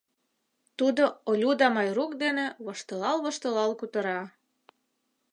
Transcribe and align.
Тудо 0.77 1.03
Олю 1.29 1.51
да 1.61 1.67
Майрук 1.75 2.11
дене 2.23 2.45
воштылал-воштылал 2.65 3.71
кутыра. 3.79 4.19